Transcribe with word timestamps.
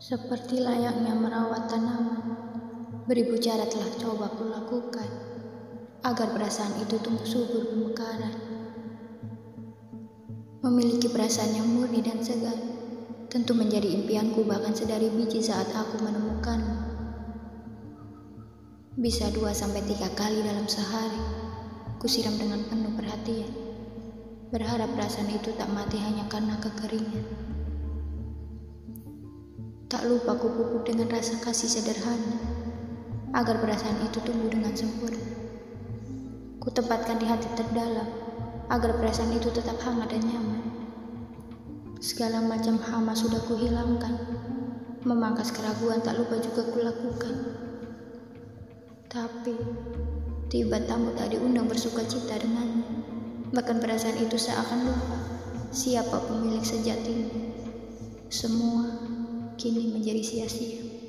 Seperti 0.00 0.64
layaknya 0.64 1.12
merawat 1.12 1.68
tanaman, 1.68 2.24
beribu 3.04 3.36
cara 3.36 3.68
telah 3.68 3.92
coba 4.00 4.32
kulakukan 4.32 5.12
agar 6.00 6.32
perasaan 6.32 6.72
itu 6.80 6.96
tumbuh 7.04 7.28
subur 7.28 7.68
bermekaran. 7.68 8.32
Memiliki 10.64 11.04
perasaan 11.12 11.52
yang 11.52 11.68
murni 11.68 12.00
dan 12.00 12.16
segar 12.24 12.56
tentu 13.28 13.52
menjadi 13.52 13.92
impianku 13.92 14.40
bahkan 14.48 14.72
sedari 14.72 15.12
biji 15.12 15.44
saat 15.44 15.68
aku 15.68 16.00
menemukanmu. 16.00 16.76
Bisa 18.96 19.28
dua 19.36 19.52
sampai 19.52 19.84
tiga 19.84 20.08
kali 20.16 20.40
dalam 20.40 20.64
sehari, 20.64 21.20
kusiram 22.00 22.40
dengan 22.40 22.64
penuh 22.72 22.96
perhatian. 22.96 23.52
Berharap 24.48 24.96
perasaan 24.96 25.28
itu 25.28 25.52
tak 25.60 25.68
mati 25.68 26.00
hanya 26.00 26.24
karena 26.32 26.56
kekeringan. 26.56 27.59
Tak 29.90 30.06
lupa 30.06 30.38
ku 30.38 30.46
pupuk 30.54 30.86
dengan 30.86 31.10
rasa 31.10 31.34
kasih 31.42 31.66
sederhana, 31.66 32.38
agar 33.34 33.58
perasaan 33.58 33.98
itu 34.06 34.22
tumbuh 34.22 34.46
dengan 34.46 34.70
sempurna. 34.70 35.18
Ku 36.62 36.70
tempatkan 36.70 37.18
di 37.18 37.26
hati 37.26 37.50
terdalam, 37.58 38.06
agar 38.70 38.94
perasaan 38.94 39.34
itu 39.34 39.50
tetap 39.50 39.82
hangat 39.82 40.14
dan 40.14 40.22
nyaman. 40.30 40.62
Segala 41.98 42.38
macam 42.38 42.78
hama 42.78 43.18
sudah 43.18 43.42
kuhilangkan, 43.50 44.14
memangkas 45.02 45.50
keraguan 45.50 45.98
tak 45.98 46.22
lupa 46.22 46.38
juga 46.38 46.70
kulakukan. 46.70 47.34
Tapi, 49.10 49.58
tiba 50.54 50.78
tamu 50.86 51.18
tak 51.18 51.34
diundang 51.34 51.66
bersuka 51.66 52.06
cita 52.06 52.38
dengannya. 52.38 52.86
Bahkan 53.50 53.82
perasaan 53.82 54.22
itu 54.22 54.38
seakan 54.38 54.86
lupa 54.86 55.18
siapa 55.74 56.30
pemilik 56.30 56.62
sejatinya. 56.62 57.58
Semua 58.30 59.18
kini 59.60 59.92
menjadi 59.92 60.24
sia-sia. 60.24 60.99